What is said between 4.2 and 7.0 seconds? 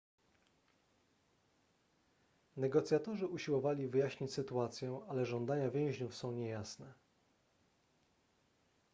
sytuację ale żądania więźniów są niejasne